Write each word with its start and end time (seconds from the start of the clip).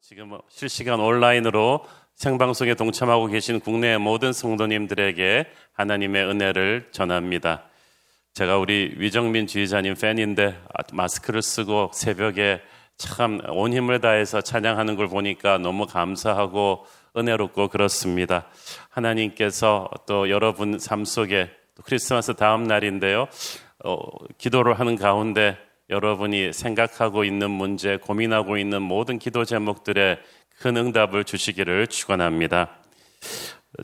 지금 0.00 0.38
실시간 0.48 1.00
온라인으로 1.00 1.84
생방송에 2.14 2.74
동참하고 2.74 3.26
계신 3.26 3.58
국내 3.58 3.98
모든 3.98 4.32
성도님들에게 4.32 5.46
하나님의 5.72 6.24
은혜를 6.24 6.88
전합니다. 6.92 7.64
제가 8.34 8.58
우리 8.58 8.94
위정민 8.96 9.46
주의자님 9.46 9.94
팬인데 9.96 10.56
마스크를 10.92 11.42
쓰고 11.42 11.90
새벽에 11.92 12.60
참 12.96 13.40
온 13.48 13.72
힘을 13.72 14.00
다해서 14.00 14.40
찬양하는 14.40 14.96
걸 14.96 15.08
보니까 15.08 15.58
너무 15.58 15.86
감사하고 15.86 16.84
은혜롭고 17.16 17.68
그렇습니다. 17.68 18.46
하나님께서 18.90 19.88
또 20.06 20.30
여러분 20.30 20.78
삶 20.78 21.04
속에 21.04 21.50
크리스마스 21.84 22.34
다음 22.34 22.64
날인데요. 22.64 23.28
어, 23.84 23.96
기도를 24.38 24.78
하는 24.78 24.96
가운데 24.96 25.56
여러분이 25.90 26.52
생각하고 26.52 27.24
있는 27.24 27.50
문제, 27.50 27.96
고민하고 27.96 28.58
있는 28.58 28.82
모든 28.82 29.18
기도 29.18 29.44
제목들에 29.44 30.18
큰 30.58 30.76
응답을 30.76 31.24
주시기를 31.24 31.86
축원합니다. 31.86 32.70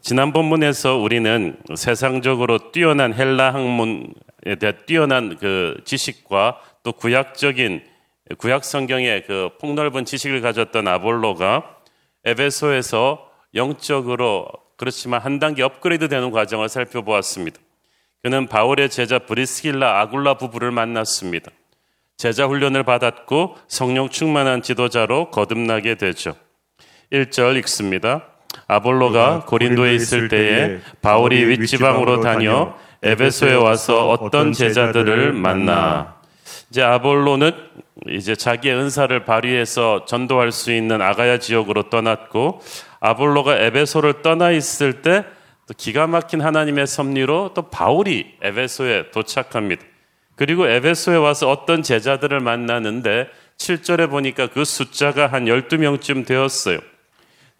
지난 0.03 0.33
본문에서 0.33 0.97
우리는 0.97 1.57
세상적으로 1.77 2.73
뛰어난 2.73 3.15
헬라 3.15 3.55
학문에 3.55 4.57
대한 4.59 4.79
뛰어난 4.87 5.37
그 5.39 5.81
지식과 5.85 6.61
또 6.83 6.93
구약적인 6.93 7.83
구약 8.39 8.65
성경의 8.65 9.25
그 9.27 9.51
폭넓은 9.61 10.05
지식을 10.05 10.41
가졌던 10.41 10.89
아볼로가 10.89 11.77
에베소에서 12.25 13.31
영적으로 13.55 14.49
그렇지만 14.77 15.21
한 15.21 15.39
단계 15.39 15.63
업그레이드 15.63 16.09
되는 16.09 16.31
과정을 16.31 16.69
살펴보았습니다. 16.69 17.59
그는 18.23 18.47
바울의 18.47 18.89
제자 18.89 19.19
브리스길라 19.19 20.01
아굴라 20.01 20.35
부부를 20.39 20.71
만났습니다. 20.71 21.51
제자 22.17 22.47
훈련을 22.47 22.85
받았고 22.85 23.57
성령 23.69 24.09
충만한 24.09 24.63
지도자로 24.63 25.31
거듭나게 25.31 25.97
되죠. 25.97 26.35
1절 27.13 27.57
읽습니다. 27.59 28.25
아볼로가 28.69 29.45
고린도에 29.47 29.95
있을 29.95 30.29
때에 30.29 30.79
바울이 31.03 31.45
윗지방으로 31.45 32.21
다녀 32.21 32.75
에베소에 33.03 33.55
와서 33.55 34.09
어떤 34.09 34.53
제자들을 34.53 35.33
만나. 35.33 36.15
이제 36.71 36.83
아볼로는 36.83 37.53
이제 38.09 38.35
자기의 38.35 38.75
은사를 38.75 39.25
발휘해서 39.25 40.05
전도할 40.07 40.53
수 40.53 40.73
있는 40.73 41.03
아가야 41.03 41.39
지역으로 41.39 41.91
떠났고 41.91 42.61
아볼로가 43.01 43.59
에베소를 43.59 44.23
떠나 44.23 44.51
있을 44.51 45.03
때 45.03 45.25
기가 45.77 46.07
막힌 46.07 46.41
하나님의 46.41 46.87
섭리로 46.87 47.53
또 47.55 47.63
바울이 47.63 48.37
에베소에 48.43 49.11
도착합니다. 49.11 49.85
그리고 50.37 50.67
에베소에 50.67 51.17
와서 51.17 51.51
어떤 51.51 51.83
제자들을 51.83 52.41
만나는데 52.41 53.29
7절에 53.57 54.11
보니까 54.11 54.49
그 54.49 54.65
숫자가 54.65 55.29
한 55.29 55.45
12명쯤 55.45 56.27
되었어요. 56.27 56.81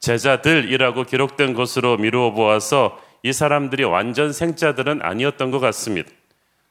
제자들이라고 0.01 1.05
기록된 1.05 1.55
것으로 1.55 1.97
미루어 1.97 2.33
보아서 2.33 3.01
이 3.23 3.33
사람들이 3.33 3.85
완전 3.85 4.33
생자들은 4.33 5.01
아니었던 5.03 5.51
것 5.51 5.61
같습니다. 5.61 6.11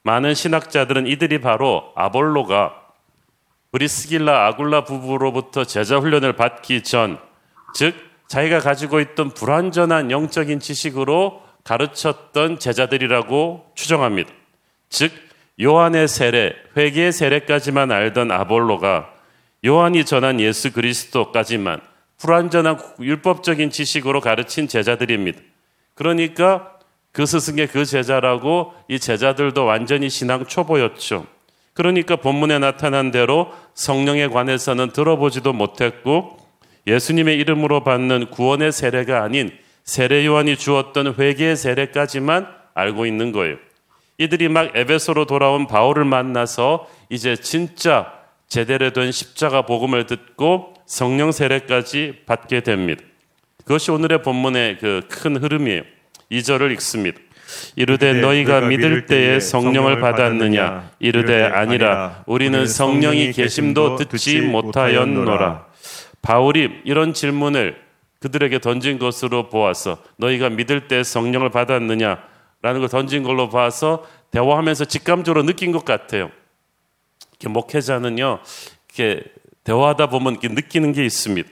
많은 0.02 0.34
신학자들은 0.34 1.06
이들이 1.06 1.40
바로 1.40 1.92
아볼로가 1.96 2.80
브리스길라 3.72 4.46
아굴라 4.46 4.84
부부로부터 4.84 5.64
제자 5.64 5.98
훈련을 5.98 6.34
받기 6.34 6.84
전, 6.84 7.18
즉 7.74 7.96
자기가 8.28 8.60
가지고 8.60 9.00
있던 9.00 9.30
불완전한 9.30 10.12
영적인 10.12 10.60
지식으로 10.60 11.42
가르쳤던 11.64 12.60
제자들이라고 12.60 13.72
추정합니다. 13.74 14.30
즉 14.90 15.10
요한의 15.60 16.08
세례, 16.08 16.54
회개의 16.76 17.12
세례까지만 17.12 17.92
알던 17.92 18.30
아볼로가 18.30 19.10
요한이 19.64 20.04
전한 20.04 20.40
예수 20.40 20.72
그리스도까지만 20.72 21.80
불완전한 22.18 22.78
율법적인 23.00 23.70
지식으로 23.70 24.20
가르친 24.20 24.68
제자들입니다. 24.68 25.40
그러니까 25.94 26.72
그 27.12 27.26
스승의 27.26 27.68
그 27.68 27.84
제자라고 27.84 28.74
이 28.88 28.98
제자들도 28.98 29.64
완전히 29.64 30.10
신앙 30.10 30.44
초보였죠. 30.44 31.26
그러니까 31.72 32.16
본문에 32.16 32.58
나타난 32.58 33.10
대로 33.10 33.52
성령에 33.74 34.28
관해서는 34.28 34.90
들어보지도 34.90 35.52
못했고 35.52 36.38
예수님의 36.86 37.38
이름으로 37.38 37.84
받는 37.84 38.30
구원의 38.30 38.72
세례가 38.72 39.22
아닌 39.22 39.50
세례 39.84 40.26
요한이 40.26 40.56
주었던 40.56 41.14
회개의 41.18 41.56
세례까지만 41.56 42.48
알고 42.74 43.06
있는 43.06 43.32
거예요. 43.32 43.56
이들이 44.18 44.48
막 44.48 44.76
에베소로 44.76 45.26
돌아온 45.26 45.66
바울을 45.66 46.04
만나서 46.04 46.88
이제 47.10 47.36
진짜 47.36 48.12
제대로 48.48 48.90
된 48.90 49.10
십자가 49.10 49.62
복음을 49.62 50.06
듣고 50.06 50.74
성령 50.86 51.32
세례까지 51.32 52.20
받게 52.26 52.60
됩니다. 52.60 53.02
그것이 53.64 53.90
오늘의 53.90 54.22
본문의 54.22 54.78
그 54.78 55.00
큰 55.08 55.36
흐름이에요. 55.36 55.82
2절을 56.30 56.70
읽습니다. 56.72 57.18
이르되 57.76 58.14
너희가 58.14 58.60
믿을 58.62 59.06
때에 59.06 59.38
성령을 59.40 60.00
받았느냐 60.00 60.90
이르되 60.98 61.42
아니라 61.42 62.24
우리는 62.26 62.66
성령이 62.66 63.32
계심도 63.32 63.96
듣지 63.96 64.40
못하였노라. 64.40 65.66
바울이 66.22 66.80
이런 66.84 67.12
질문을 67.12 67.76
그들에게 68.20 68.58
던진 68.60 68.98
것으로 68.98 69.48
보아서 69.50 69.98
너희가 70.16 70.48
믿을 70.50 70.88
때 70.88 71.02
성령을 71.02 71.50
받았느냐 71.50 72.18
라는 72.64 72.80
걸 72.80 72.88
던진 72.88 73.24
걸로 73.24 73.50
봐서 73.50 74.06
대화하면서 74.30 74.86
직감적으로 74.86 75.42
느낀 75.42 75.70
것 75.70 75.84
같아요. 75.84 76.30
이렇게 77.32 77.50
목회자는요, 77.50 78.38
이렇게 78.88 79.22
대화하다 79.64 80.08
보면 80.08 80.38
이렇게 80.40 80.48
느끼는 80.48 80.92
게 80.92 81.04
있습니다. 81.04 81.46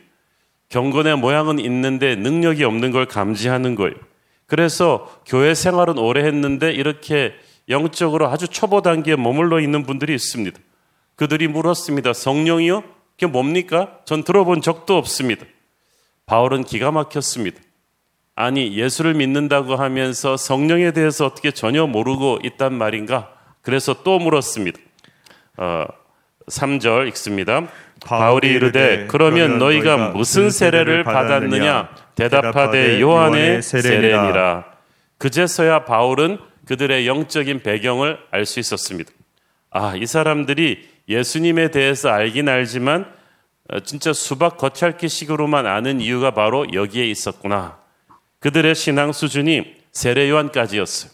경건의 0.71 1.19
모양은 1.19 1.59
있는데 1.59 2.17
능력이 2.17 2.65
없는 2.65 2.93
걸 2.93 3.05
감지하는 3.05 3.75
거예요. 3.75 3.93
그래서 4.47 5.21
교회 5.27 5.53
생활은 5.53 5.99
오래 5.99 6.25
했는데 6.25 6.73
이렇게 6.73 7.35
영적으로 7.69 8.29
아주 8.29 8.49
초보 8.49 8.81
단계에 8.81 9.17
머물러 9.17 9.61
있는 9.61 9.83
분들이 9.83 10.15
있습니다. 10.15 10.59
그들이 11.17 11.47
물었습니다. 11.47 12.15
성령이요? 12.15 12.85
그게 13.11 13.27
뭡니까? 13.27 13.99
전 14.07 14.25
들어본 14.25 14.63
적도 14.63 14.97
없습니다. 14.97 15.45
바울은 16.25 16.65
기가 16.65 16.91
막혔습니다. 16.91 17.61
아니, 18.35 18.77
예수를 18.77 19.15
믿는다고 19.15 19.77
하면서 19.77 20.37
성령에 20.37 20.93
대해서 20.93 21.27
어떻게 21.27 21.51
전혀 21.51 21.87
모르고 21.87 22.39
있단 22.45 22.73
말인가? 22.75 23.31
그래서 23.61 24.03
또 24.03 24.19
물었습니다. 24.19 24.79
어, 25.59 25.85
3절 26.49 27.09
읽습니다. 27.09 27.63
바울이 28.05 28.49
이르되 28.49 29.07
그러면 29.09 29.59
너희가 29.59 29.97
무슨 30.11 30.51
세례를 30.51 31.05
받았느냐 31.05 31.89
대답하되 32.17 33.01
요한의 33.01 33.63
세례니라. 33.63 34.65
그제서야 35.19 35.85
바울은 35.85 36.39
그들의 36.67 37.07
영적인 37.07 37.61
배경을 37.63 38.19
알 38.33 38.45
수 38.45 38.59
있었습니다. 38.59 39.13
아, 39.71 39.95
이 39.95 40.05
사람들이 40.07 40.89
예수님에 41.09 41.71
대해서 41.71 42.09
알긴 42.09 42.49
알지만 42.49 43.07
어, 43.71 43.81
진짜 43.81 44.13
수박 44.13 44.57
겉핥기식으로만 44.59 45.67
아는 45.67 46.01
이유가 46.01 46.33
바로 46.33 46.67
여기에 46.73 47.05
있었구나. 47.07 47.79
그들의 48.43 48.75
신앙 48.75 49.13
수준이 49.13 49.77
세례 49.93 50.29
요한까지였어요. 50.29 51.13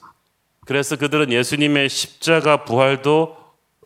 그래서 0.66 0.96
그들은 0.96 1.30
예수님의 1.30 1.88
십자가 1.88 2.64
부활도 2.64 3.36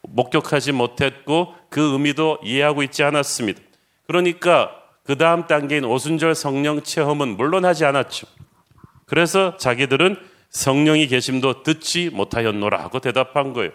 목격하지 0.03 0.73
못했고 0.73 1.55
그 1.69 1.93
의미도 1.93 2.39
이해하고 2.45 2.83
있지 2.85 3.03
않았습니다. 3.03 3.61
그러니까 4.07 4.71
그 5.05 5.17
다음 5.19 5.47
단계인 5.47 5.85
오순절 5.85 6.37
성령 6.37 6.83
체험은 6.83 7.37
물론 7.37 7.65
하지 7.65 7.85
않았죠. 7.85 8.27
그래서 9.07 9.57
자기들은 9.57 10.17
성령이 10.51 11.09
계심도 11.09 11.65
듣지 11.65 12.11
못하였노라 12.11 12.81
하고 12.81 13.01
대답한 13.01 13.53
거예요. 13.53 13.73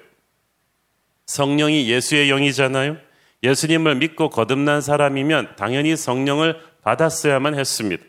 성령이 1.25 1.89
예수의 1.89 2.29
영이잖아요. 2.29 2.97
예수님을 3.43 3.95
믿고 3.95 4.29
거듭난 4.29 4.79
사람이면 4.79 5.55
당연히 5.57 5.97
성령을 5.97 6.57
받았어야만 6.83 7.59
했습니다. 7.59 8.03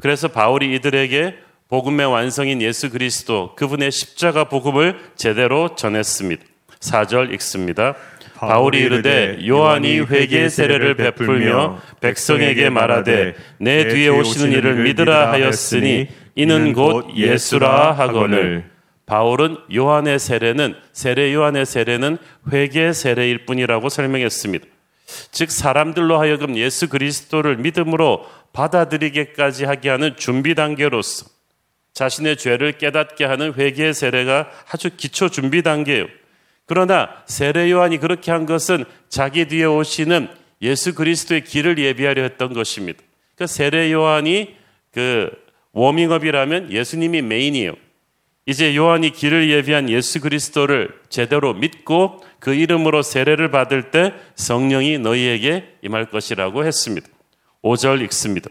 그래서 0.00 0.28
바울이 0.28 0.74
이들에게 0.74 1.34
복음의 1.68 2.06
완성인 2.06 2.62
예수 2.62 2.90
그리스도 2.90 3.54
그분의 3.56 3.90
십자가 3.90 4.44
복음을 4.44 4.98
제대로 5.16 5.74
전했습니다. 5.74 6.42
4절 6.80 7.32
읽습니다. 7.34 7.94
바울이 8.36 8.78
이르되 8.78 9.38
요한이 9.46 9.98
회개 10.00 10.48
세례를 10.48 10.94
베풀며 10.94 11.80
백성에게 12.00 12.70
말하되 12.70 13.34
내 13.58 13.88
뒤에 13.88 14.08
오시는 14.08 14.52
이를 14.52 14.76
믿으라 14.84 15.32
하였으니 15.32 16.06
이는 16.36 16.72
곧 16.72 17.16
예수라 17.16 17.92
하거늘 17.92 18.70
바울은 19.06 19.56
요한의 19.74 20.20
세례는 20.20 20.76
세례 20.92 21.34
요한의 21.34 21.66
세례는 21.66 22.18
회개 22.52 22.92
세례일 22.92 23.44
뿐이라고 23.46 23.88
설명했습니다. 23.88 24.66
즉 25.32 25.50
사람들로 25.50 26.18
하여금 26.18 26.56
예수 26.56 26.88
그리스도를 26.88 27.56
믿음으로 27.56 28.26
받아들이게까지 28.52 29.64
하게 29.64 29.88
하는 29.90 30.16
준비 30.16 30.54
단계로서 30.54 31.26
자신의 31.92 32.36
죄를 32.36 32.78
깨닫게 32.78 33.24
하는 33.24 33.54
회개의 33.54 33.94
세례가 33.94 34.50
아주 34.70 34.90
기초 34.96 35.28
준비 35.28 35.62
단계예요. 35.62 36.06
그러나 36.66 37.08
세례 37.26 37.70
요한이 37.70 37.98
그렇게 37.98 38.30
한 38.30 38.46
것은 38.46 38.84
자기 39.08 39.46
뒤에 39.46 39.64
오시는 39.64 40.28
예수 40.62 40.94
그리스도의 40.94 41.44
길을 41.44 41.78
예비하려 41.78 42.22
했던 42.22 42.52
것입니다. 42.52 43.02
그러니까 43.34 43.46
세례 43.46 43.90
요한이 43.90 44.54
그 44.92 45.30
워밍업이라면 45.72 46.72
예수님이 46.72 47.22
메인이에요. 47.22 47.74
이제 48.46 48.74
요한이 48.74 49.12
길을 49.12 49.50
예비한 49.50 49.90
예수 49.90 50.20
그리스도를 50.20 50.90
제대로 51.08 51.52
믿고 51.52 52.22
그 52.38 52.54
이름으로 52.54 53.02
세례를 53.02 53.50
받을 53.50 53.90
때 53.90 54.14
성령이 54.36 54.98
너희에게 54.98 55.74
임할 55.82 56.06
것이라고 56.06 56.64
했습니다. 56.64 57.08
5절 57.62 58.02
읽습니다. 58.04 58.50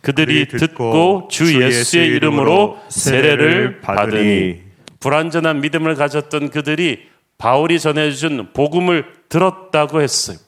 그들이 0.00 0.48
듣고 0.48 1.28
주 1.30 1.62
예수의 1.62 2.08
이름으로 2.08 2.78
세례를 2.88 3.80
받으니 3.80 4.62
불완전한 5.00 5.60
믿음을 5.60 5.94
가졌던 5.94 6.50
그들이 6.50 7.00
바울이 7.38 7.78
전해준 7.78 8.52
복음을 8.52 9.04
들었다고 9.28 10.00
했어요. 10.00 10.38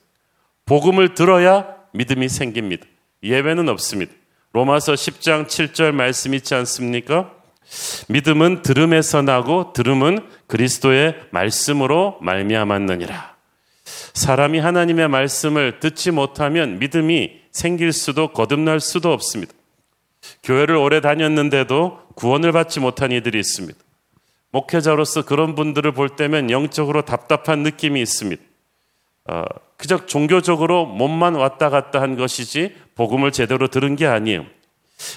복음을 0.66 1.14
들어야 1.14 1.66
믿음이 1.92 2.28
생깁니다. 2.28 2.86
예외는 3.22 3.68
없습니다. 3.68 4.12
로마서 4.52 4.94
10장 4.94 5.46
7절 5.46 5.92
말씀 5.92 6.34
있지 6.34 6.54
않습니까? 6.54 7.32
믿음은 8.08 8.62
들음에서 8.62 9.22
나고 9.22 9.72
들음은 9.72 10.26
그리스도의 10.46 11.16
말씀으로 11.30 12.18
말미암았느니라. 12.22 13.37
사람이 14.14 14.58
하나님의 14.58 15.08
말씀을 15.08 15.80
듣지 15.80 16.10
못하면 16.10 16.78
믿음이 16.78 17.40
생길 17.50 17.92
수도 17.92 18.28
거듭날 18.28 18.80
수도 18.80 19.12
없습니다. 19.12 19.52
교회를 20.42 20.76
오래 20.76 21.00
다녔는데도 21.00 22.00
구원을 22.14 22.52
받지 22.52 22.80
못한 22.80 23.12
이들이 23.12 23.38
있습니다. 23.38 23.78
목회자로서 24.50 25.24
그런 25.24 25.54
분들을 25.54 25.92
볼 25.92 26.10
때면 26.10 26.50
영적으로 26.50 27.02
답답한 27.02 27.62
느낌이 27.62 28.00
있습니다. 28.00 28.42
어, 29.26 29.44
그저 29.76 30.06
종교적으로 30.06 30.86
몸만 30.86 31.34
왔다 31.34 31.70
갔다 31.70 32.00
한 32.00 32.16
것이지 32.16 32.74
복음을 32.94 33.30
제대로 33.30 33.68
들은 33.68 33.94
게 33.94 34.06
아니에요. 34.06 34.46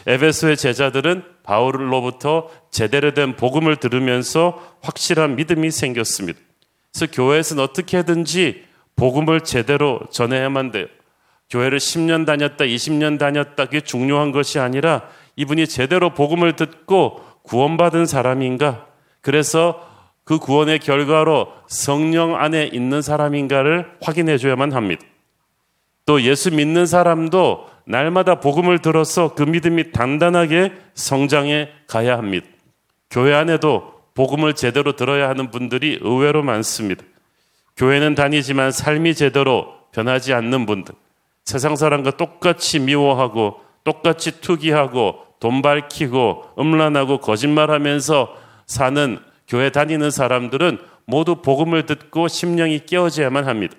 에베소의 0.06 0.57
제자들은 0.57 1.24
바울로부터 1.44 2.50
제대로 2.69 3.13
된 3.13 3.36
복음을 3.36 3.77
들으면서 3.77 4.62
확실한 4.81 5.36
믿음이 5.36 5.72
생겼습니다. 5.72 6.39
그래서 6.92 7.12
교회에서는 7.12 7.63
어떻게든지 7.63 8.66
복음을 8.96 9.42
제대로 9.42 10.00
전해야만 10.12 10.72
돼요. 10.72 10.86
교회를 11.50 11.80
10년 11.80 12.26
다녔다, 12.26 12.66
20년 12.66 13.20
다녔다, 13.20 13.66
그게 13.66 13.82
중요한 13.82 14.32
것이 14.32 14.60
아니라 14.60 15.04
이분이 15.36 15.68
제대로 15.68 16.14
복음을 16.14 16.56
듣고 16.56 17.22
구원받은 17.44 18.06
사람인가? 18.06 18.88
그래서 19.22 19.88
그 20.24 20.38
구원의 20.38 20.80
결과로 20.80 21.52
성령 21.68 22.36
안에 22.36 22.70
있는 22.72 23.02
사람인가를 23.02 23.98
확인해 24.02 24.38
줘야만 24.38 24.72
합니다. 24.72 25.04
또 26.06 26.22
예수 26.22 26.52
믿는 26.52 26.86
사람도 26.86 27.68
날마다 27.86 28.40
복음을 28.40 28.80
들어서 28.80 29.34
그 29.34 29.44
믿음이 29.44 29.92
단단하게 29.92 30.74
성장해 30.94 31.70
가야 31.88 32.18
합니다. 32.18 32.48
교회 33.10 33.34
안에도 33.34 33.94
복음을 34.14 34.54
제대로 34.54 34.96
들어야 34.96 35.30
하는 35.30 35.52
분들이 35.52 36.00
의외로 36.02 36.44
많습니다. 36.44 37.04
교회는 37.81 38.13
다니지만 38.13 38.72
삶이 38.72 39.16
제대로 39.16 39.74
변하지 39.92 40.36
않는 40.36 40.68
분들, 40.68 40.94
세상 41.45 41.75
사람과 41.75 42.12
똑같이 42.12 42.78
미워하고 42.78 43.60
똑같이 43.83 44.39
투기하고 44.39 45.16
돈 45.39 45.63
밝히고 45.63 46.44
음란하고 46.60 47.18
거짓말하면서 47.18 48.36
사는 48.68 49.18
교회 49.48 49.72
다니는 49.72 50.12
사람들은 50.12 50.78
모두 51.06 51.42
복음을 51.42 51.88
듣고 51.88 52.28
심령이 52.28 52.86
깨어져야만 52.86 53.48
합니다. 53.48 53.75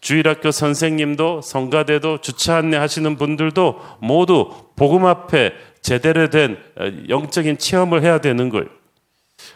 주일학교 0.00 0.50
선생님도 0.50 1.40
성가대도 1.42 2.20
주차 2.20 2.56
안내 2.56 2.76
하시는 2.76 3.16
분들도 3.16 3.80
모두 4.00 4.50
복음 4.74 5.06
앞에 5.06 5.52
제대로 5.82 6.30
된 6.30 6.58
어, 6.76 6.90
영적인 7.08 7.58
체험을 7.58 8.02
해야 8.02 8.18
되는 8.18 8.48
거예요. 8.48 8.66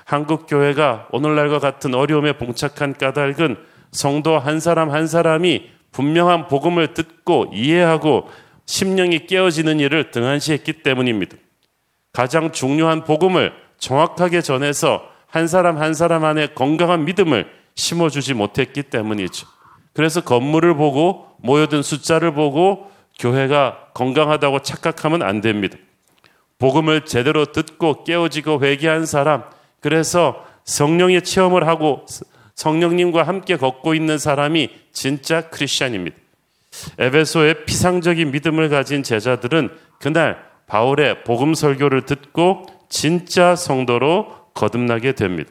한국 0.05 0.47
교회가 0.47 1.09
오늘날과 1.13 1.59
같은 1.59 1.95
어려움에 1.95 2.33
봉착한 2.35 2.95
까닭은 2.95 3.57
성도 3.93 4.39
한 4.39 4.61
사람 4.61 4.91
한 4.91 5.07
사람이 5.07 5.71
분명한 5.93 6.49
복음을 6.49 6.95
듣고 6.95 7.51
이해하고 7.53 8.29
심령이 8.67 9.27
깨어지는 9.27 9.81
일을 9.81 10.11
등한시했기 10.11 10.83
때문입니다. 10.83 11.37
가장 12.13 12.53
중요한 12.53 13.05
복음을 13.05 13.53
정확하게 13.79 14.43
전해서 14.43 15.03
한 15.27 15.47
사람 15.47 15.79
한 15.79 15.95
사람 15.95 16.25
안에 16.25 16.49
건강한 16.49 17.05
믿음을 17.05 17.51
심어주지 17.75 18.35
못했기 18.35 18.85
때문이죠. 18.85 19.47
그래서 19.95 20.21
건물을 20.21 20.75
보고 20.75 21.29
모여든 21.39 21.83
숫자를 21.83 22.35
보고 22.35 22.91
교회가 23.19 23.89
건강하다고 23.95 24.61
착각하면 24.61 25.23
안 25.23 25.41
됩니다. 25.41 25.77
복음을 26.59 27.05
제대로 27.05 27.47
듣고 27.47 28.05
깨어지고 28.05 28.61
회개한 28.63 29.07
사람, 29.07 29.45
그래서 29.81 30.45
성령의 30.65 31.23
체험을 31.23 31.67
하고 31.67 32.05
성령님과 32.55 33.23
함께 33.23 33.57
걷고 33.57 33.95
있는 33.95 34.19
사람이 34.19 34.71
진짜 34.93 35.49
크리스천입니다. 35.49 36.17
에베소의 36.99 37.65
피상적인 37.65 38.31
믿음을 38.31 38.69
가진 38.69 39.03
제자들은 39.03 39.71
그날 40.01 40.45
바울의 40.67 41.25
복음 41.25 41.55
설교를 41.55 42.05
듣고 42.05 42.67
진짜 42.89 43.57
성도로 43.57 44.29
거듭나게 44.55 45.13
됩니다. 45.13 45.51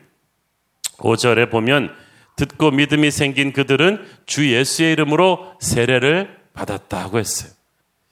5절에 0.97 1.49
보면 1.49 1.93
듣고 2.35 2.71
믿음이 2.71 3.09
생긴 3.11 3.51
그들은 3.51 4.05
주 4.25 4.51
예수의 4.51 4.93
이름으로 4.93 5.55
세례를 5.59 6.37
받았다고 6.53 7.17
했어요. 7.17 7.51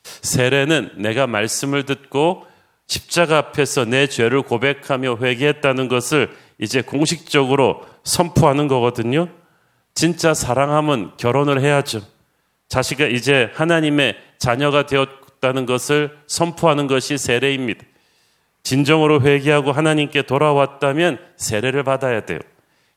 세례는 0.04 0.94
내가 0.98 1.28
말씀을 1.28 1.84
듣고 1.84 2.46
십자가 2.88 3.38
앞에서 3.38 3.86
내 3.86 4.08
죄를 4.08 4.42
고백하며 4.42 5.18
회개했다는 5.22 5.88
것을 5.88 6.30
이제 6.60 6.82
공식적으로 6.82 7.86
선포하는 8.04 8.68
거거든요. 8.68 9.30
진짜 9.94 10.34
사랑하면 10.34 11.18
결혼을 11.18 11.62
해야죠. 11.62 12.02
자식이 12.70 13.14
이제 13.14 13.52
하나님의 13.54 14.16
자녀가 14.38 14.86
되었다는 14.86 15.66
것을 15.66 16.18
선포하는 16.28 16.88
것이 16.88 17.18
세례입니다. 17.18 17.84
진정으로 18.64 19.22
회개하고 19.22 19.72
하나님께 19.72 20.24
돌아왔다면 20.24 21.20
세례를 21.38 21.84
받아야 21.84 22.26
돼요. 22.26 22.40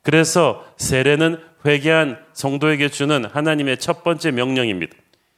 그래서 0.03 0.65
세례는 0.79 1.41
회개한 1.67 2.19
성도에게 2.33 2.89
주는 2.89 3.25
하나님의 3.27 3.79
첫 3.79 4.03
번째 4.03 4.31
명령입니다. 4.31 4.97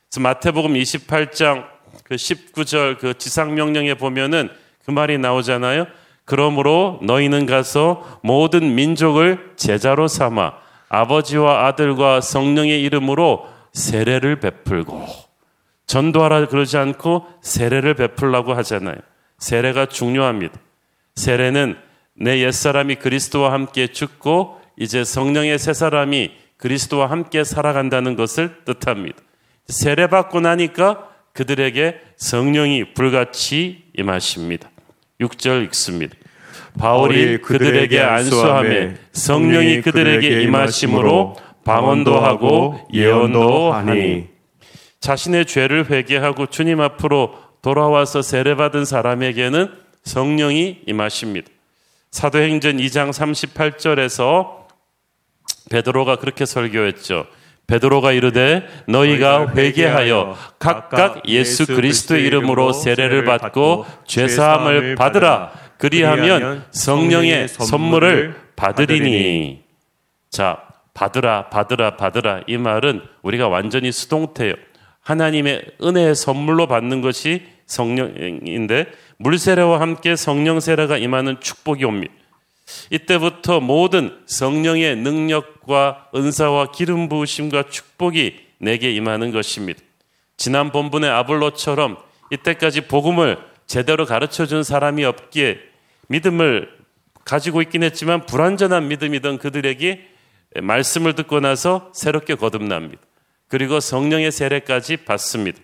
그래서 0.08 0.20
마태복음 0.20 0.74
28장 0.74 1.66
그 2.10 2.16
19절 2.16 2.98
그 2.98 3.16
지상 3.16 3.54
명령에 3.54 3.94
보면은 3.94 4.48
그 4.84 4.90
말이 4.90 5.16
나오잖아요. 5.16 5.86
그러므로 6.24 6.98
너희는 7.04 7.46
가서 7.46 8.18
모든 8.24 8.74
민족을 8.74 9.52
제자로 9.54 10.08
삼아 10.08 10.54
아버지와 10.88 11.68
아들과 11.68 12.20
성령의 12.20 12.82
이름으로 12.82 13.46
세례를 13.72 14.40
베풀고 14.40 15.06
전도하라 15.86 16.48
그러지 16.48 16.78
않고 16.78 17.26
세례를 17.42 17.94
베풀라고 17.94 18.54
하잖아요. 18.54 18.96
세례가 19.38 19.86
중요합니다. 19.86 20.58
세례는 21.14 21.76
내 22.14 22.40
옛사람이 22.40 22.96
그리스도와 22.96 23.52
함께 23.52 23.86
죽고 23.86 24.60
이제 24.76 25.04
성령의 25.04 25.60
새 25.60 25.72
사람이 25.72 26.32
그리스도와 26.56 27.08
함께 27.08 27.44
살아간다는 27.44 28.16
것을 28.16 28.64
뜻합니다. 28.64 29.18
세례 29.68 30.08
받고 30.08 30.40
나니까 30.40 31.09
그들에게 31.32 32.00
성령이 32.16 32.94
불같이 32.94 33.84
임하십니다. 33.96 34.70
6절 35.20 35.64
읽습니다. 35.66 36.14
바울이 36.78 37.38
그들에게 37.38 38.00
안수함에 38.00 38.96
성령이 39.12 39.82
그들에게 39.82 40.42
임하심으로 40.42 41.36
방언도 41.64 42.18
하고 42.20 42.80
예언도 42.92 43.72
하니 43.72 44.28
자신의 45.00 45.46
죄를 45.46 45.90
회개하고 45.90 46.46
주님 46.46 46.80
앞으로 46.80 47.34
돌아와서 47.62 48.22
세례받은 48.22 48.84
사람에게는 48.84 49.68
성령이 50.04 50.82
임하십니다. 50.86 51.48
사도행전 52.10 52.78
2장 52.78 53.10
38절에서 53.10 54.60
베드로가 55.70 56.16
그렇게 56.16 56.44
설교했죠. 56.44 57.26
베드로가 57.70 58.12
이르되 58.12 58.66
너희가 58.88 59.54
회개하여 59.54 60.36
각각 60.58 61.28
예수 61.28 61.66
그리스도의 61.66 62.24
이름으로 62.26 62.72
세례를 62.72 63.24
받고 63.24 63.86
죄 64.06 64.26
사함을 64.26 64.96
받으라. 64.96 65.52
그리하면 65.78 66.64
성령의 66.72 67.48
선물을 67.48 68.34
받으리니. 68.56 69.62
자, 70.30 70.58
받으라, 70.94 71.48
받으라, 71.48 71.96
받으라. 71.96 72.42
이 72.46 72.58
말은 72.58 73.02
우리가 73.22 73.48
완전히 73.48 73.92
수동태예요. 73.92 74.54
하나님의 75.00 75.62
은혜의 75.82 76.14
선물로 76.14 76.66
받는 76.66 77.00
것이 77.00 77.42
성령인데 77.66 78.86
물세례와 79.18 79.80
함께 79.80 80.16
성령 80.16 80.60
세례가 80.60 80.98
임하는 80.98 81.38
축복이 81.40 81.84
옵니다. 81.84 82.12
이때부터 82.90 83.60
모든 83.60 84.18
성령의 84.26 84.96
능력과 84.96 86.10
은사와 86.14 86.72
기름 86.72 87.08
부으심과 87.08 87.64
축복이 87.70 88.38
내게 88.58 88.92
임하는 88.92 89.30
것입니다. 89.30 89.80
지난 90.36 90.72
본분의 90.72 91.10
아볼로처럼 91.10 91.98
이때까지 92.30 92.82
복음을 92.82 93.38
제대로 93.66 94.06
가르쳐 94.06 94.46
준 94.46 94.62
사람이 94.62 95.04
없기에 95.04 95.58
믿음을 96.08 96.68
가지고 97.24 97.62
있긴 97.62 97.82
했지만 97.82 98.26
불완전한 98.26 98.88
믿음이던 98.88 99.38
그들에게 99.38 100.08
말씀을 100.62 101.14
듣고 101.14 101.40
나서 101.40 101.90
새롭게 101.94 102.34
거듭납니다. 102.34 103.00
그리고 103.46 103.80
성령의 103.80 104.32
세례까지 104.32 104.98
받습니다. 104.98 105.60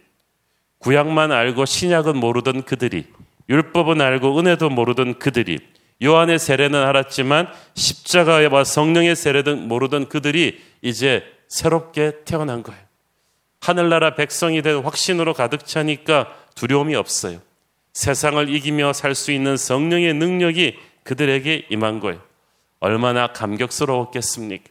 구약만 0.78 1.32
알고 1.32 1.64
신약은 1.64 2.16
모르던 2.16 2.62
그들이 2.62 3.06
율법은 3.48 4.00
알고 4.00 4.38
은혜도 4.38 4.70
모르던 4.70 5.18
그들이 5.18 5.58
요한의 6.02 6.38
세례는 6.38 6.78
알았지만 6.82 7.48
십자가와 7.74 8.64
성령의 8.64 9.16
세례는 9.16 9.68
모르던 9.68 10.08
그들이 10.08 10.60
이제 10.82 11.24
새롭게 11.48 12.24
태어난 12.24 12.62
거예요. 12.62 12.80
하늘나라 13.60 14.14
백성이 14.14 14.62
된 14.62 14.82
확신으로 14.82 15.34
가득 15.34 15.66
차니까 15.66 16.32
두려움이 16.54 16.94
없어요. 16.94 17.40
세상을 17.94 18.48
이기며 18.54 18.92
살 18.92 19.14
수 19.14 19.32
있는 19.32 19.56
성령의 19.56 20.14
능력이 20.14 20.76
그들에게 21.02 21.66
임한 21.70 22.00
거예요. 22.00 22.20
얼마나 22.80 23.28
감격스러웠겠습니까? 23.28 24.64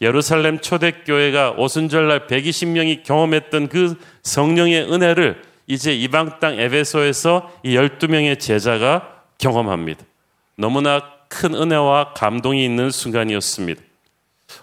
예루살렘 0.00 0.60
초대교회가 0.60 1.52
오순절날 1.58 2.26
120명이 2.26 3.02
경험했던 3.02 3.68
그 3.68 3.96
성령의 4.22 4.92
은혜를 4.92 5.42
이제 5.66 5.92
이방 5.94 6.38
땅 6.40 6.58
에베소에서 6.58 7.50
이 7.64 7.76
12명의 7.76 8.38
제자가 8.38 9.24
경험합니다. 9.38 10.04
너무나 10.58 11.00
큰 11.28 11.54
은혜와 11.54 12.14
감동이 12.14 12.64
있는 12.64 12.90
순간이었습니다. 12.90 13.80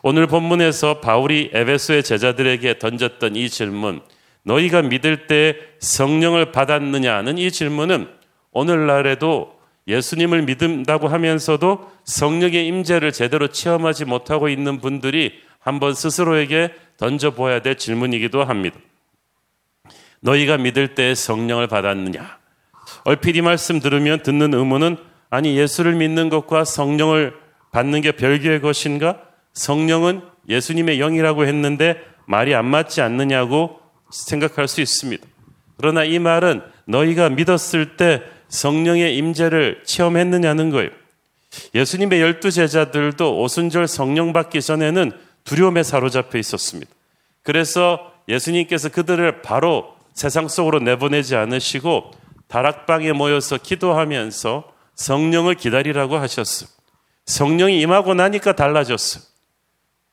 오늘 0.04 0.28
본문에서 0.28 1.00
바울이 1.00 1.52
에베소의 1.54 2.04
제자들에게 2.04 2.80
던졌던 2.80 3.38
이 3.38 3.50
질문, 3.50 4.02
너희가 4.44 4.82
믿을 4.82 5.28
때 5.28 5.56
성령을 5.80 6.52
받았느냐는 6.52 7.38
이 7.38 7.50
질문은 7.50 8.10
오늘날에도 8.52 9.58
예수님을 9.88 10.42
믿는다고 10.42 11.08
하면서도 11.08 11.90
성령의 12.04 12.68
임재를 12.68 13.14
제대로 13.14 13.48
체험하지 13.48 14.06
못하고 14.06 14.50
있는 14.50 14.82
분들이 14.82 15.40
한번 15.60 15.94
스스로에게 15.94 16.74
던져 16.98 17.32
보아야 17.32 17.62
될 17.62 17.78
질문이기도 17.78 18.44
합니다. 18.44 18.78
너희가 20.20 20.58
믿을 20.58 20.94
때 20.94 21.16
성령을 21.16 21.68
받았느냐? 21.68 22.38
얼핏 23.06 23.38
이 23.38 23.42
말씀 23.42 23.80
들으면 23.80 24.22
듣는 24.24 24.54
의문은 24.54 25.15
아니 25.30 25.58
예수를 25.58 25.96
믿는 25.96 26.30
것과 26.30 26.64
성령을 26.64 27.34
받는 27.72 28.02
게 28.02 28.12
별개의 28.14 28.62
것인가? 28.62 29.22
성령은 29.54 30.22
예수님의 30.48 31.00
영이라고 31.00 31.46
했는데 31.46 31.98
말이 32.26 32.54
안 32.56 32.66
맞지 32.66 33.02
않느냐고 33.02 33.80
생각할 34.12 34.68
수 34.68 34.82
있습니다. 34.82 35.26
그러나 35.78 36.04
이 36.04 36.20
말은 36.20 36.62
너희가 36.86 37.30
믿었을 37.30 37.98
때 37.98 38.22
성령의 38.48 39.18
임재를 39.18 39.82
체험했느냐는 39.86 40.70
거예요. 40.70 40.90
예수님의 41.74 42.22
열두 42.22 42.52
제자들도 42.52 43.40
오순절 43.42 43.88
성령 43.88 44.34
받기 44.34 44.62
전에는 44.62 45.12
두려움에 45.44 45.84
사로잡혀 45.84 46.38
있었습니다. 46.38 46.92
그래서 47.44 48.12
예수님께서 48.28 48.90
그들을 48.90 49.42
바로 49.42 49.96
세상 50.14 50.48
속으로 50.48 50.80
내보내지 50.80 51.36
않으시고 51.36 52.12
다락방에 52.48 53.14
모여서 53.14 53.58
기도하면서 53.58 54.75
성령을 54.96 55.56
기다리라고 55.56 56.18
하셨어요. 56.18 56.70
성령이 57.26 57.80
임하고 57.82 58.14
나니까 58.14 58.54
달라졌어요. 58.54 59.24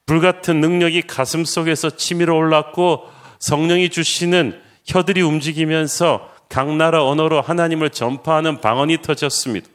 불같은 0.07 0.61
능력이 0.61 1.03
가슴 1.03 1.45
속에서 1.45 1.91
치밀어 1.91 2.35
올랐고 2.35 3.05
성령이 3.39 3.91
주시는 3.91 4.61
혀들이 4.85 5.23
움직이면서 5.23 6.29
각 6.49 6.75
나라 6.77 7.05
언어로 7.05 7.41
하나님을 7.41 7.91
전파하는 7.91 8.61
방언이 8.61 9.03
터졌습니다. 9.03 9.69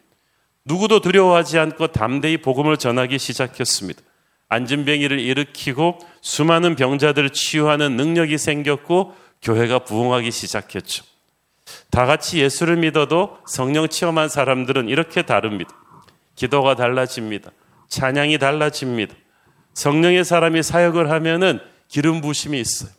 누구도 0.65 0.99
두려워하지 0.99 1.57
않고 1.57 1.87
담대히 1.87 2.37
복음을 2.37 2.77
전하기 2.77 3.17
시작했습니다. 3.17 4.01
안진뱅이를 4.49 5.19
일으키고 5.19 5.97
수많은 6.21 6.75
병자들을 6.75 7.31
치유하는 7.31 7.95
능력이 7.95 8.37
생겼고 8.37 9.15
교회가 9.41 9.79
부흥하기 9.79 10.31
시작했죠. 10.31 11.03
다 11.89 12.05
같이 12.05 12.39
예수를 12.39 12.77
믿어도 12.77 13.37
성령 13.47 13.87
체험한 13.87 14.29
사람들은 14.29 14.89
이렇게 14.89 15.21
다릅니다. 15.21 15.71
기도가 16.35 16.75
달라집니다. 16.75 17.51
찬양이 17.89 18.37
달라집니다. 18.37 19.15
성령의 19.73 20.25
사람이 20.25 20.63
사역을 20.63 21.09
하면은 21.11 21.59
기름 21.87 22.21
부심이 22.21 22.59
있어요. 22.59 22.89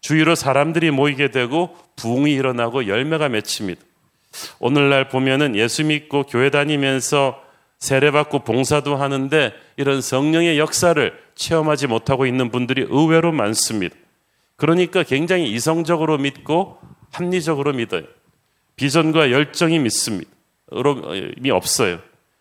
주위로 0.00 0.34
사람들이 0.34 0.90
모이게 0.90 1.30
되고 1.30 1.76
부흥이 1.96 2.32
일어나고 2.32 2.86
열매가 2.86 3.28
맺힙니다. 3.28 3.80
오늘날 4.58 5.08
보면은 5.08 5.56
예수 5.56 5.84
믿고 5.84 6.24
교회 6.24 6.50
다니면서 6.50 7.40
세례받고 7.80 8.40
봉사도 8.40 8.96
하는데 8.96 9.52
이런 9.76 10.00
성령의 10.00 10.58
역사를 10.58 11.12
체험하지 11.34 11.86
못하고 11.86 12.26
있는 12.26 12.50
분들이 12.50 12.84
의외로 12.88 13.32
많습니다. 13.32 13.96
그러니까 14.56 15.02
굉장히 15.02 15.50
이성적으로 15.50 16.18
믿고 16.18 16.78
합리적으로 17.10 17.72
믿어요. 17.72 18.04
비전과 18.76 19.30
열정이 19.30 19.78
믿습니다. 19.78 20.30
이 21.44 21.50
없어요. 21.50 21.98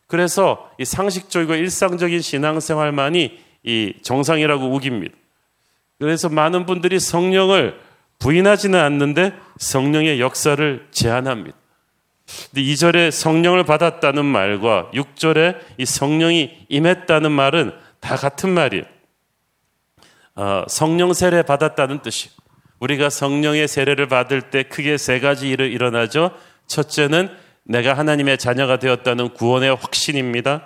그래서 0.08 0.72
이 0.80 0.86
상식적이고 0.86 1.56
일상적인 1.56 2.22
신앙생활만이 2.22 3.40
이 3.64 3.94
정상이라고 4.02 4.74
우깁니다. 4.74 5.16
그래서 6.00 6.30
많은 6.30 6.66
분들이 6.66 7.00
성령을 7.00 7.80
부인하지는 8.20 8.80
않는데 8.80 9.34
성령의 9.58 10.20
역사를 10.20 10.88
제한합니다. 10.92 11.58
근데 12.52 12.62
2절에 12.62 13.12
성령을 13.12 13.64
받았다는 13.64 14.24
말과 14.26 14.90
6절에 14.94 15.60
이 15.78 15.86
성령이 15.86 16.66
임했다는 16.70 17.32
말은 17.32 17.74
다 18.00 18.16
같은 18.16 18.52
말이에요. 18.52 18.84
어, 20.36 20.64
성령 20.68 21.14
세례 21.14 21.42
받았다는 21.42 22.00
뜻이. 22.00 22.30
우리가 22.80 23.10
성령의 23.10 23.68
세례를 23.68 24.08
받을 24.08 24.42
때 24.42 24.64
크게 24.64 24.98
세 24.98 25.20
가지 25.20 25.50
일을 25.50 25.72
일어나죠. 25.72 26.32
첫째는 26.68 27.30
내가 27.64 27.94
하나님의 27.94 28.38
자녀가 28.38 28.80
되었다는 28.80 29.34
구원의 29.34 29.76
확신입니다. 29.76 30.66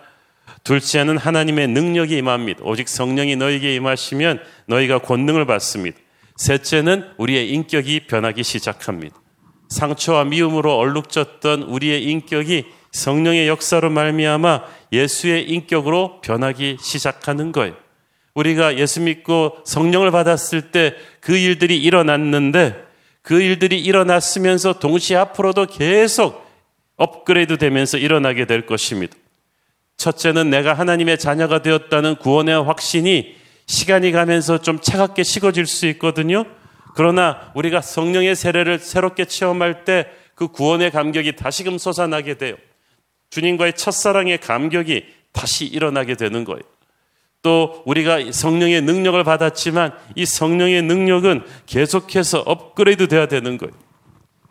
둘째는 0.63 1.17
하나님의 1.17 1.67
능력이 1.67 2.17
임합니다. 2.17 2.62
오직 2.63 2.88
성령이 2.88 3.36
너에게 3.36 3.75
임하시면 3.75 4.41
너희가 4.67 5.00
권능을 5.00 5.46
받습니다. 5.46 5.98
셋째는 6.38 7.12
우리의 7.17 7.50
인격이 7.50 8.08
변하기 8.08 8.43
시작합니다. 8.43 9.15
상처와 9.70 10.25
미움으로 10.25 10.77
얼룩졌던 10.77 11.63
우리의 11.63 12.03
인격이 12.03 12.65
성령의 12.91 13.48
역사로 13.48 13.89
말미암아 13.89 14.62
예수의 14.91 15.50
인격으로 15.50 16.22
변하기 16.22 16.77
시작하는 16.79 17.51
거예요. 17.51 17.82
우리가 18.35 18.77
예수 18.77 19.01
믿고 19.01 19.57
성령을 19.65 20.11
받았을 20.11 20.71
때 20.71 20.95
그 21.19 21.37
일들이 21.37 21.81
일어났는데 21.81 22.75
그 23.21 23.41
일들이 23.41 23.79
일어났으면서 23.79 24.73
동시에 24.73 25.15
앞으로도 25.15 25.67
계속 25.67 26.45
업그레이드 26.97 27.57
되면서 27.57 27.97
일어나게 27.97 28.45
될 28.45 28.65
것입니다. 28.65 29.15
첫째는 29.95 30.49
내가 30.49 30.73
하나님의 30.73 31.17
자녀가 31.17 31.61
되었다는 31.61 32.15
구원의 32.17 32.63
확신이 32.63 33.35
시간이 33.67 34.11
가면서 34.11 34.57
좀 34.57 34.79
차갑게 34.81 35.23
식어질 35.23 35.65
수 35.65 35.85
있거든요. 35.87 36.43
그러나 36.95 37.51
우리가 37.55 37.79
성령의 37.79 38.35
세례를 38.35 38.79
새롭게 38.79 39.25
체험할 39.25 39.85
때 39.85 40.07
그 40.35 40.47
구원의 40.47 40.91
감격이 40.91 41.35
다시금 41.35 41.77
솟아나게 41.77 42.37
돼요. 42.37 42.55
주님과의 43.29 43.73
첫사랑의 43.73 44.39
감격이 44.39 45.05
다시 45.31 45.65
일어나게 45.65 46.15
되는 46.15 46.43
거예요. 46.43 46.61
또 47.43 47.83
우리가 47.85 48.31
성령의 48.31 48.81
능력을 48.81 49.21
받았지만 49.23 49.91
이 50.15 50.25
성령의 50.25 50.81
능력은 50.81 51.43
계속해서 51.67 52.39
업그레이드 52.39 53.07
돼야 53.07 53.27
되는 53.27 53.57
거예요. 53.57 53.73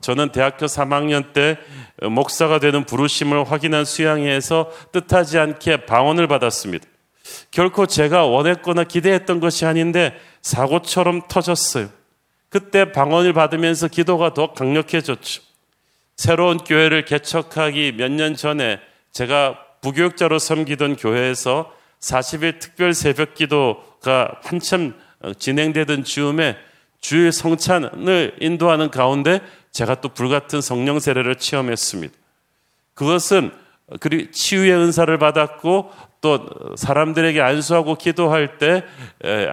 저는 0.01 0.31
대학교 0.31 0.67
3학년 0.67 1.33
때 1.33 1.59
목사가 2.03 2.59
되는 2.59 2.85
부르심을 2.85 3.51
확인한 3.51 3.85
수양회에서 3.85 4.71
뜻하지 4.93 5.39
않게 5.39 5.87
방언을 5.87 6.29
받았습니다. 6.29 6.87
결코 7.51 7.87
제가 7.87 8.27
원했거나 8.27 8.85
기대했던 8.85 9.41
것이 9.41 9.65
아닌데 9.65 10.15
사고처럼 10.43 11.23
터졌어요. 11.29 11.89
그때 12.51 12.93
방언을 12.93 13.33
받으면서 13.33 13.89
기도가 13.89 14.35
더 14.35 14.53
강력해졌죠. 14.53 15.43
새로운 16.17 16.59
교회를 16.59 17.05
개척하기 17.07 17.95
몇 17.97 18.11
년 18.11 18.37
전에 18.37 18.81
제가 19.13 19.59
부교육자로 19.81 20.39
섬기던 20.39 20.97
교회에서 20.97 21.73
40일 22.03 22.59
특별 22.59 22.93
새벽 22.95 23.35
기도가 23.35 24.41
한참 24.43 24.95
진행되던 25.39 26.05
즈음에 26.05 26.57
주일 27.01 27.33
성찬을 27.33 28.37
인도하는 28.41 28.91
가운데 28.91 29.41
제가 29.71 30.01
또 30.01 30.09
불같은 30.09 30.61
성령 30.61 30.99
세례를 30.99 31.37
체험했습니다. 31.37 32.15
그것은 32.95 33.53
그리고 34.01 34.31
치유의 34.31 34.73
은사를 34.73 35.17
받았고 35.19 35.91
또 36.21 36.49
사람들에게 36.77 37.41
안수하고 37.41 37.97
기도할 37.97 38.59
때 38.59 38.85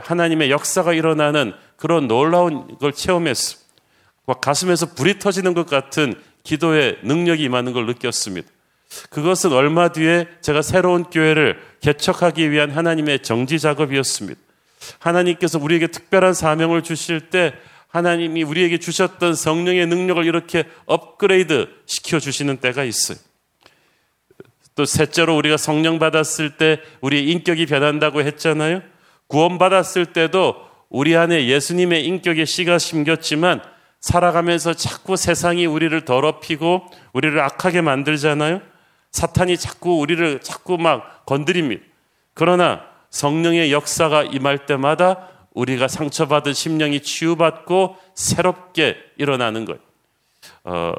하나님의 0.04 0.52
역사가 0.52 0.94
일어나는 0.94 1.54
그런 1.78 2.08
놀라운 2.08 2.78
걸 2.78 2.94
체험했어. 2.94 3.58
가슴에서 4.42 4.94
불이 4.94 5.20
터지는 5.20 5.54
것 5.54 5.66
같은 5.66 6.14
기도의 6.44 7.00
능력이 7.04 7.44
임하는 7.44 7.74
걸 7.74 7.86
느꼈습니다. 7.88 8.48
그것은 9.10 9.54
얼마 9.54 9.90
뒤에 9.90 10.28
제가 10.42 10.62
새로운 10.62 11.04
교회를 11.04 11.60
개척하기 11.82 12.52
위한 12.52 12.72
하나님의 12.72 13.22
정지 13.24 13.60
작업이었습니다. 13.60 14.40
하나님께서 15.00 15.60
우리에게 15.60 15.88
특별한 15.88 16.34
사명을 16.34 16.84
주실 16.84 17.30
때 17.30 17.54
하나님이 17.90 18.44
우리에게 18.44 18.78
주셨던 18.78 19.36
성령의 19.36 19.88
능력을 19.88 20.24
이렇게 20.26 20.64
업그레이드 20.86 21.68
시켜 21.86 22.20
주시는 22.20 22.58
때가 22.58 22.84
있어요. 22.84 23.18
또 24.76 24.86
셋째로 24.86 25.36
우리가 25.36 25.58
성령 25.58 26.00
받았을 26.00 26.58
때 26.58 26.80
우리의 27.02 27.30
인격이 27.30 27.66
변한다고 27.66 28.22
했잖아요. 28.22 28.82
구원 29.28 29.58
받았을 29.58 30.08
때도 30.08 30.56
우리 30.90 31.16
안에 31.16 31.48
예수님의 31.48 32.06
인격의 32.06 32.46
씨가 32.46 32.78
심겼지만 32.78 33.62
살아가면서 34.00 34.74
자꾸 34.74 35.18
세상이 35.18 35.66
우리를 35.66 36.06
더럽히고 36.06 36.86
우리를 37.14 37.40
악하게 37.40 37.82
만들잖아요. 37.82 38.62
사탄이 39.12 39.58
자꾸 39.58 40.00
우리를 40.00 40.42
자꾸 40.42 40.78
막 40.78 41.26
건드립니다. 41.26 41.84
그러나 42.34 42.86
성령의 43.10 43.72
역사가 43.72 44.24
임할 44.24 44.66
때마다 44.66 45.30
우리가 45.54 45.88
상처받은 45.88 46.54
심령이 46.54 47.02
치유받고 47.02 47.98
새롭게 48.14 48.98
일어나는 49.18 49.66
거예요. 49.66 49.80
어, 50.64 50.94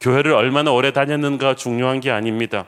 교회를 0.00 0.32
얼마나 0.32 0.72
오래 0.72 0.92
다녔는가 0.92 1.54
중요한 1.54 2.00
게 2.00 2.10
아닙니다. 2.10 2.66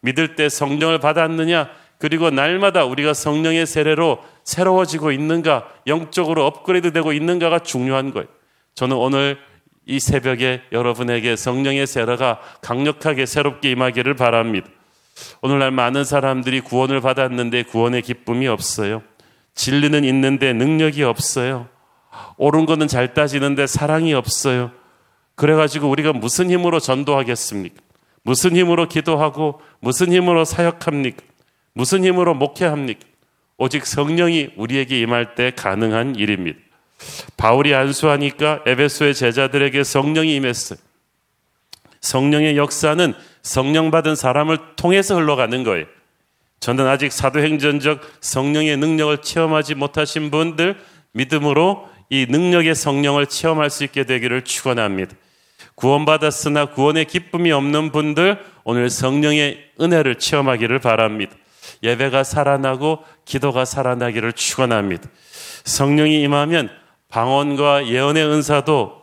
믿을 0.00 0.36
때 0.36 0.48
성령을 0.48 1.00
받았느냐, 1.00 1.70
그리고 1.98 2.30
날마다 2.30 2.84
우리가 2.84 3.12
성령의 3.12 3.66
세례로 3.66 4.22
새로워지고 4.44 5.10
있는가, 5.10 5.68
영적으로 5.86 6.46
업그레이드 6.46 6.92
되고 6.92 7.12
있는가가 7.12 7.60
중요한 7.60 8.12
거예요. 8.12 8.28
저는 8.74 8.96
오늘 8.96 9.38
이 9.88 10.00
새벽에 10.00 10.60
여러분에게 10.70 11.34
성령의 11.34 11.86
세례가 11.86 12.40
강력하게 12.60 13.24
새롭게 13.24 13.70
임하기를 13.70 14.14
바랍니다. 14.14 14.68
오늘날 15.40 15.70
많은 15.70 16.04
사람들이 16.04 16.60
구원을 16.60 17.00
받았는데 17.00 17.64
구원의 17.64 18.02
기쁨이 18.02 18.46
없어요. 18.46 19.02
진리는 19.54 20.04
있는데 20.04 20.52
능력이 20.52 21.02
없어요. 21.02 21.68
옳은 22.36 22.66
거는 22.66 22.86
잘 22.86 23.14
따지는데 23.14 23.66
사랑이 23.66 24.12
없어요. 24.12 24.70
그래가지고 25.34 25.88
우리가 25.88 26.12
무슨 26.12 26.50
힘으로 26.50 26.80
전도하겠습니까? 26.80 27.82
무슨 28.22 28.56
힘으로 28.56 28.88
기도하고 28.88 29.62
무슨 29.80 30.12
힘으로 30.12 30.44
사역합니까? 30.44 31.22
무슨 31.72 32.04
힘으로 32.04 32.34
목회합니까? 32.34 33.00
오직 33.56 33.86
성령이 33.86 34.50
우리에게 34.56 35.00
임할 35.00 35.34
때 35.34 35.50
가능한 35.50 36.16
일입니다. 36.16 36.58
바울이 37.36 37.74
안수하니까 37.74 38.62
에베소의 38.66 39.14
제자들에게 39.14 39.84
성령이 39.84 40.34
임했어요. 40.36 40.78
성령의 42.00 42.56
역사는 42.56 43.14
성령 43.42 43.90
받은 43.90 44.14
사람을 44.14 44.58
통해서 44.76 45.16
흘러가는 45.16 45.64
거예요. 45.64 45.86
저는 46.60 46.86
아직 46.86 47.12
사도행전적 47.12 48.00
성령의 48.20 48.76
능력을 48.76 49.18
체험하지 49.18 49.74
못하신 49.76 50.30
분들 50.30 50.76
믿음으로 51.12 51.88
이 52.10 52.26
능력의 52.28 52.74
성령을 52.74 53.26
체험할 53.26 53.70
수 53.70 53.84
있게 53.84 54.04
되기를 54.04 54.42
축원합니다. 54.42 55.14
구원받았으나 55.74 56.66
구원의 56.66 57.04
기쁨이 57.04 57.52
없는 57.52 57.92
분들 57.92 58.38
오늘 58.64 58.90
성령의 58.90 59.70
은혜를 59.80 60.16
체험하기를 60.16 60.80
바랍니다. 60.80 61.34
예배가 61.82 62.24
살아나고 62.24 63.04
기도가 63.24 63.64
살아나기를 63.64 64.32
축원합니다. 64.32 65.08
성령이 65.64 66.22
임하면 66.22 66.70
방언과 67.08 67.88
예언의 67.88 68.24
은사도 68.24 69.02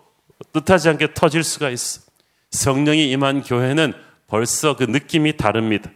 뜻하지 0.53 0.89
않게 0.89 1.13
터질 1.13 1.43
수가 1.43 1.69
있어. 1.69 2.01
성령이 2.51 3.09
임한 3.11 3.41
교회는 3.41 3.93
벌써 4.27 4.75
그 4.75 4.83
느낌이 4.83 5.37
다릅니다. 5.37 5.91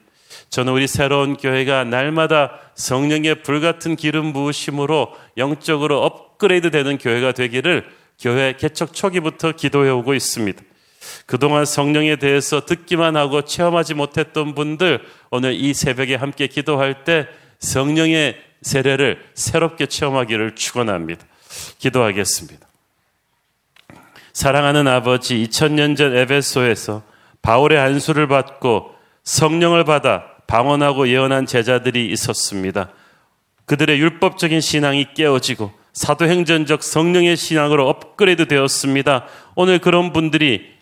저는 0.49 0.73
우리 0.73 0.87
새로운 0.87 1.37
교회가 1.37 1.83
날마다 1.83 2.59
성령의 2.75 3.43
불같은 3.43 3.95
기름 3.95 4.33
부으심으로 4.33 5.13
영적으로 5.37 6.03
업그레이드 6.03 6.71
되는 6.71 6.97
교회가 6.97 7.33
되기를 7.33 7.87
교회 8.19 8.53
개척 8.53 8.93
초기부터 8.93 9.51
기도해 9.51 9.89
오고 9.91 10.13
있습니다. 10.13 10.61
그동안 11.25 11.65
성령에 11.65 12.17
대해서 12.17 12.65
듣기만 12.65 13.15
하고 13.15 13.43
체험하지 13.43 13.93
못했던 13.93 14.55
분들 14.55 15.01
오늘 15.29 15.53
이 15.53 15.73
새벽에 15.73 16.15
함께 16.15 16.47
기도할 16.47 17.03
때 17.03 17.27
성령의 17.59 18.37
세례를 18.61 19.23
새롭게 19.35 19.85
체험하기를 19.85 20.55
축원합니다. 20.55 21.25
기도하겠습니다. 21.77 22.67
사랑하는 24.33 24.87
아버지 24.87 25.35
2000년 25.35 25.97
전 25.97 26.15
에베소에서 26.15 27.03
바울의 27.41 27.77
안수를 27.79 28.27
받고 28.27 28.95
성령을 29.23 29.83
받아 29.83 30.23
방언하고 30.47 31.09
예언한 31.09 31.45
제자들이 31.45 32.11
있었습니다. 32.11 32.89
그들의 33.65 33.99
율법적인 33.99 34.61
신앙이 34.61 35.13
깨어지고 35.13 35.71
사도행전적 35.93 36.81
성령의 36.81 37.37
신앙으로 37.37 37.87
업그레이드 37.87 38.47
되었습니다. 38.47 39.25
오늘 39.55 39.79
그런 39.79 40.13
분들이 40.13 40.78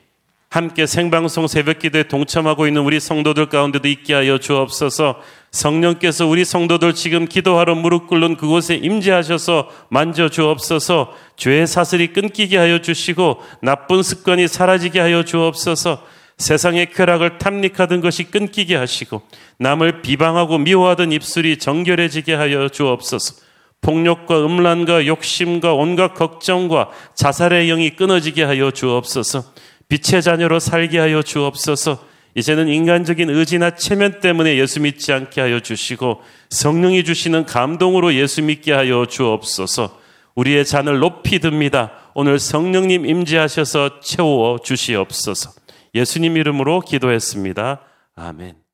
함께 0.50 0.86
생방송 0.86 1.48
새벽 1.48 1.80
기도에 1.80 2.04
동참하고 2.04 2.68
있는 2.68 2.82
우리 2.82 3.02
성도들 3.02 3.48
가운데도 3.50 3.88
있게 3.90 4.14
하여 4.14 4.38
주옵소서. 4.38 5.20
성령께서 5.52 6.26
우리 6.26 6.46
성도들 6.46 6.94
지금 6.94 7.26
기도하러 7.26 7.76
무릎 7.76 8.08
꿇는 8.08 8.38
그곳에 8.38 8.76
임재하셔서 8.76 9.70
만져 9.90 10.30
주옵소서. 10.30 11.14
죄의 11.36 11.68
사슬이 11.68 12.14
끊기게 12.14 12.58
하여 12.58 12.80
주시고 12.80 13.42
나쁜 13.62 14.02
습관이 14.02 14.48
사라지게 14.48 15.02
하여 15.02 15.24
주옵소서. 15.24 16.02
세상의 16.38 16.92
쾌락을 16.92 17.40
탐닉하던 17.40 18.00
것이 18.00 18.26
끊기게 18.26 18.76
하시고 18.76 19.24
남을 19.60 20.02
비방하고 20.02 20.60
미워하던 20.60 21.12
입술이 21.12 21.58
정결해지게 21.58 22.34
하여 22.34 22.70
주옵소서. 22.70 23.48
폭력과 23.82 24.46
음란과 24.46 25.08
욕심과 25.08 25.74
온갖 25.74 26.14
걱정과 26.14 26.90
자살의 27.16 27.68
영이 27.68 27.92
끊어지게 27.92 28.44
하여 28.44 28.72
주옵소서. 28.72 29.44
빛의 29.90 30.22
자녀로 30.22 30.60
살게 30.60 31.00
하여 31.00 31.22
주옵소서. 31.22 32.06
이제는 32.36 32.68
인간적인 32.68 33.30
의지나 33.30 33.72
체면 33.72 34.20
때문에 34.20 34.58
예수 34.58 34.80
믿지 34.80 35.12
않게 35.12 35.42
하여 35.42 35.60
주시고 35.60 36.22
성령이 36.50 37.04
주시는 37.04 37.46
감동으로 37.46 38.14
예수 38.14 38.44
믿게 38.44 38.74
하여 38.74 39.06
주옵소서. 39.08 40.00
우리의 40.36 40.66
잔을 40.66 41.00
높이 41.00 41.40
듭니다. 41.40 41.92
오늘 42.14 42.38
성령님 42.38 43.08
임재하셔서 43.08 44.02
채워 44.02 44.60
주시옵소서. 44.60 45.52
예수님 45.96 46.38
이름으로 46.38 46.82
기도했습니다. 46.82 47.82
아멘. 48.16 48.67